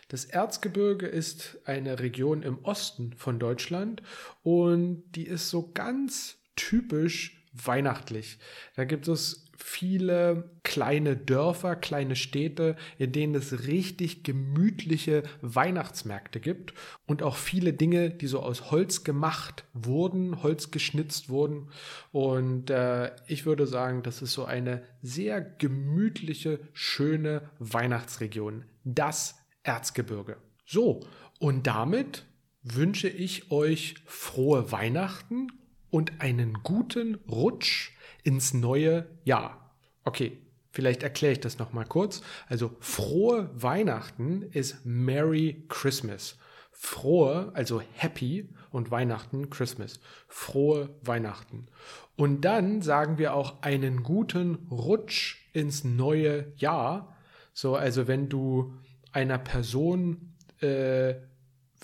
Das 0.07 0.23
Erzgebirge 0.23 1.07
ist 1.07 1.59
eine 1.65 1.99
Region 1.99 2.41
im 2.41 2.63
Osten 2.63 3.13
von 3.17 3.37
Deutschland 3.37 4.01
und 4.43 5.03
die 5.11 5.27
ist 5.27 5.49
so 5.49 5.71
ganz 5.73 6.37
typisch 6.55 7.42
weihnachtlich. 7.53 8.39
Da 8.75 8.83
gibt 8.83 9.07
es 9.07 9.45
viele 9.55 10.51
kleine 10.63 11.15
Dörfer, 11.15 11.75
kleine 11.75 12.15
Städte, 12.15 12.75
in 12.97 13.11
denen 13.11 13.35
es 13.35 13.65
richtig 13.67 14.23
gemütliche 14.23 15.23
Weihnachtsmärkte 15.41 16.39
gibt 16.39 16.73
und 17.05 17.23
auch 17.23 17.37
viele 17.37 17.73
Dinge, 17.73 18.09
die 18.09 18.27
so 18.27 18.41
aus 18.41 18.71
Holz 18.71 19.03
gemacht 19.03 19.63
wurden, 19.73 20.43
Holz 20.43 20.71
geschnitzt 20.71 21.29
wurden. 21.29 21.69
Und 22.11 22.69
äh, 22.71 23.11
ich 23.27 23.45
würde 23.45 23.67
sagen, 23.67 24.03
das 24.03 24.21
ist 24.21 24.33
so 24.33 24.45
eine 24.45 24.83
sehr 25.01 25.41
gemütliche, 25.41 26.59
schöne 26.73 27.49
Weihnachtsregion. 27.59 28.65
Das 28.83 29.35
Erzgebirge. 29.63 30.37
So, 30.65 31.05
und 31.39 31.67
damit 31.67 32.25
wünsche 32.63 33.09
ich 33.09 33.51
euch 33.51 33.95
frohe 34.05 34.71
Weihnachten 34.71 35.47
und 35.93 36.21
einen 36.21 36.63
guten 36.63 37.19
Rutsch 37.29 37.91
ins 38.23 38.51
neue 38.51 39.05
Jahr. 39.25 39.75
Okay, 40.03 40.39
vielleicht 40.71 41.03
erkläre 41.03 41.33
ich 41.33 41.39
das 41.39 41.59
nochmal 41.59 41.85
kurz. 41.85 42.23
Also 42.47 42.75
frohe 42.79 43.51
Weihnachten 43.53 44.41
ist 44.41 44.83
Merry 44.85 45.65
Christmas. 45.69 46.39
Frohe, 46.71 47.51
also 47.53 47.79
happy 47.93 48.49
und 48.71 48.89
Weihnachten, 48.89 49.51
Christmas. 49.51 49.99
Frohe 50.27 50.89
Weihnachten. 51.03 51.67
Und 52.15 52.41
dann 52.41 52.81
sagen 52.81 53.19
wir 53.19 53.35
auch 53.35 53.61
einen 53.61 54.01
guten 54.01 54.67
Rutsch 54.71 55.47
ins 55.53 55.83
neue 55.83 56.51
Jahr. 56.55 57.15
So, 57.53 57.75
also 57.75 58.07
wenn 58.07 58.29
du 58.29 58.73
einer 59.11 59.37
Person 59.37 60.33
äh, 60.59 61.13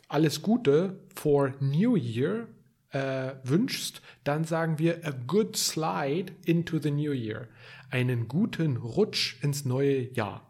alles 0.08 0.42
Gute 0.42 1.00
for 1.14 1.54
New 1.60 1.96
Year 1.96 2.48
äh, 2.92 3.34
wünschst, 3.44 4.02
dann 4.24 4.44
sagen 4.44 4.80
wir 4.80 5.06
a 5.06 5.12
good 5.28 5.56
slide 5.56 6.34
into 6.46 6.80
the 6.80 6.92
new 6.92 7.12
year. 7.12 7.48
Einen 7.90 8.28
guten 8.28 8.78
Rutsch 8.78 9.36
ins 9.44 9.66
neue 9.66 10.12
Jahr. 10.14 10.46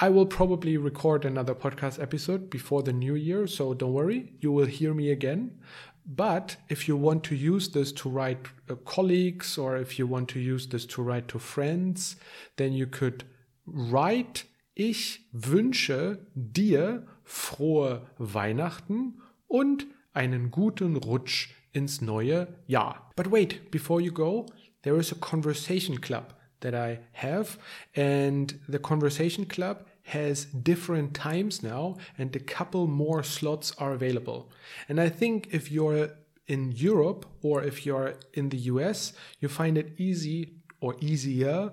I 0.00 0.08
will 0.08 0.26
probably 0.26 0.76
record 0.76 1.24
another 1.24 1.54
podcast 1.54 2.00
episode 2.00 2.50
before 2.50 2.82
the 2.82 2.92
new 2.92 3.14
year, 3.14 3.46
so 3.46 3.74
don't 3.74 3.92
worry, 3.92 4.32
you 4.40 4.52
will 4.52 4.66
hear 4.66 4.94
me 4.94 5.10
again. 5.10 5.60
But 6.04 6.56
if 6.68 6.88
you 6.88 6.96
want 6.96 7.22
to 7.24 7.36
use 7.36 7.70
this 7.70 7.92
to 7.94 8.08
write 8.08 8.48
uh, 8.68 8.74
colleagues 8.84 9.56
or 9.56 9.76
if 9.76 9.98
you 9.98 10.06
want 10.06 10.28
to 10.30 10.40
use 10.40 10.66
this 10.66 10.86
to 10.86 11.02
write 11.02 11.28
to 11.28 11.38
friends, 11.38 12.16
then 12.56 12.72
you 12.72 12.86
could 12.86 13.24
write 13.66 14.46
Ich 14.74 15.20
wünsche 15.32 16.26
dir 16.34 17.06
frohe 17.24 18.10
Weihnachten 18.18 19.20
und 19.46 19.86
einen 20.14 20.50
guten 20.50 20.96
Rutsch 20.96 21.48
ins 21.72 22.00
neue 22.00 22.48
Jahr. 22.66 23.10
But 23.16 23.30
wait, 23.30 23.70
before 23.70 24.00
you 24.00 24.12
go, 24.12 24.46
there 24.82 24.98
is 24.98 25.12
a 25.12 25.16
conversation 25.16 26.00
club 26.00 26.34
that 26.60 26.74
I 26.74 27.00
have, 27.12 27.58
and 27.94 28.54
the 28.68 28.78
conversation 28.78 29.46
club 29.46 29.86
has 30.04 30.46
different 30.46 31.14
times 31.14 31.62
now, 31.62 31.96
and 32.18 32.34
a 32.34 32.40
couple 32.40 32.86
more 32.86 33.22
slots 33.22 33.72
are 33.78 33.92
available. 33.92 34.50
And 34.88 35.00
I 35.00 35.08
think 35.08 35.48
if 35.52 35.70
you're 35.70 36.10
in 36.46 36.72
Europe 36.72 37.26
or 37.42 37.62
if 37.62 37.86
you're 37.86 38.14
in 38.34 38.48
the 38.48 38.58
US, 38.72 39.12
you 39.40 39.48
find 39.48 39.78
it 39.78 39.94
easy 39.98 40.56
or 40.80 40.96
easier 41.00 41.70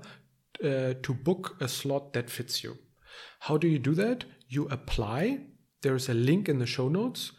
uh, 0.63 0.93
to 1.01 1.13
book 1.13 1.57
a 1.59 1.67
slot 1.67 2.13
that 2.13 2.29
fits 2.29 2.63
you. 2.63 2.77
How 3.39 3.57
do 3.57 3.67
you 3.67 3.79
do 3.79 3.93
that? 3.95 4.25
You 4.47 4.67
apply. 4.67 5.39
There's 5.81 6.09
a 6.09 6.13
link 6.13 6.49
in 6.49 6.59
the 6.59 6.65
show 6.65 6.89
notes 6.89 7.31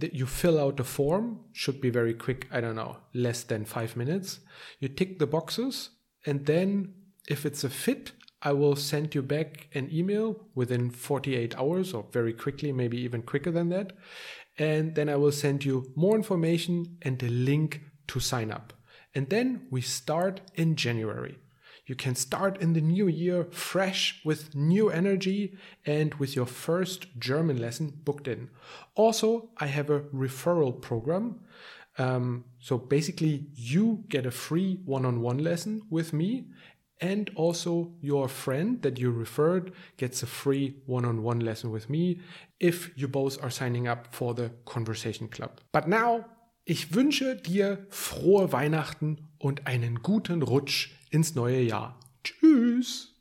that 0.00 0.14
you 0.14 0.26
fill 0.26 0.58
out 0.58 0.76
the 0.76 0.84
form 0.84 1.40
should 1.52 1.80
be 1.80 1.90
very 1.90 2.14
quick 2.14 2.46
i 2.50 2.60
don't 2.60 2.76
know 2.76 2.96
less 3.14 3.42
than 3.42 3.64
five 3.64 3.96
minutes. 3.96 4.40
You 4.80 4.88
tick 4.88 5.18
the 5.18 5.26
boxes 5.26 5.90
and 6.26 6.46
then 6.46 6.94
if 7.28 7.44
it's 7.46 7.64
a 7.64 7.70
fit 7.70 8.12
i 8.42 8.52
will 8.52 8.76
send 8.76 9.14
you 9.14 9.22
back 9.22 9.68
an 9.74 9.88
email 9.92 10.36
within 10.54 10.90
48 10.90 11.56
hours 11.56 11.92
or 11.92 12.06
very 12.12 12.32
quickly 12.32 12.72
maybe 12.72 12.98
even 13.00 13.22
quicker 13.22 13.50
than 13.50 13.68
that. 13.70 13.92
And 14.58 14.94
then 14.94 15.08
i 15.08 15.16
will 15.16 15.32
send 15.32 15.64
you 15.64 15.92
more 15.94 16.16
information 16.16 16.98
and 17.02 17.22
a 17.22 17.28
link 17.28 17.80
to 18.08 18.20
sign 18.20 18.50
up. 18.50 18.72
And 19.14 19.28
then 19.30 19.66
we 19.70 19.80
start 19.80 20.40
in 20.54 20.76
january 20.76 21.38
you 21.88 21.94
can 21.94 22.14
start 22.14 22.60
in 22.60 22.74
the 22.74 22.82
new 22.82 23.08
year 23.08 23.48
fresh 23.50 24.20
with 24.22 24.54
new 24.54 24.90
energy 24.90 25.56
and 25.86 26.14
with 26.14 26.36
your 26.36 26.44
first 26.44 27.06
German 27.18 27.58
lesson 27.60 27.92
booked 28.04 28.28
in. 28.28 28.50
Also, 28.94 29.48
I 29.56 29.66
have 29.66 29.88
a 29.88 30.00
referral 30.00 30.80
program. 30.80 31.40
Um, 31.96 32.44
so 32.60 32.76
basically, 32.76 33.46
you 33.54 34.04
get 34.08 34.26
a 34.26 34.30
free 34.30 34.80
one 34.84 35.06
on 35.06 35.22
one 35.22 35.38
lesson 35.38 35.82
with 35.88 36.12
me, 36.12 36.44
and 37.00 37.30
also 37.36 37.94
your 38.02 38.28
friend 38.28 38.82
that 38.82 38.98
you 38.98 39.10
referred 39.10 39.72
gets 39.96 40.22
a 40.22 40.26
free 40.26 40.76
one 40.84 41.06
on 41.06 41.22
one 41.22 41.40
lesson 41.40 41.70
with 41.70 41.88
me 41.88 42.20
if 42.60 42.90
you 42.96 43.08
both 43.08 43.42
are 43.42 43.50
signing 43.50 43.88
up 43.88 44.14
for 44.14 44.34
the 44.34 44.50
Conversation 44.66 45.26
Club. 45.26 45.60
But 45.72 45.88
now, 45.88 46.26
ich 46.68 46.94
wünsche 46.94 47.34
dir 47.34 47.86
frohe 47.88 48.52
Weihnachten 48.52 49.16
und 49.38 49.66
einen 49.66 50.02
guten 50.02 50.42
Rutsch 50.42 50.90
ins 51.08 51.34
neue 51.34 51.62
Jahr. 51.62 51.98
Tschüss! 52.22 53.14